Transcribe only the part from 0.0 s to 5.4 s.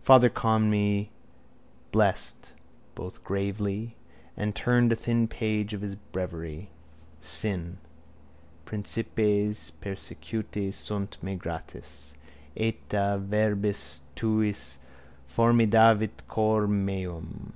Father Conmee blessed both gravely and turned a thin